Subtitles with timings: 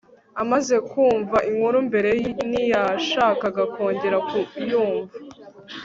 [0.41, 2.11] amaze kumva inkuru mbere,
[2.49, 5.15] ntiyashakaga kongera kuyumva